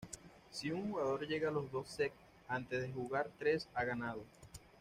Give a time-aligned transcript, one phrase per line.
[0.49, 2.15] Si un jugador llega a los dos sets
[2.47, 4.23] antes de jugar tres ha ganado.